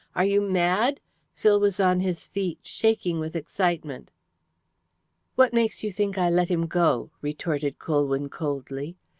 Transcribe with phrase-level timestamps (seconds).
[0.15, 0.99] Are you mad?"
[1.35, 4.09] Phil was on his feet, shaking with excitement.
[5.35, 8.95] "What makes you think I let him go?" retorted Colwyn coldly.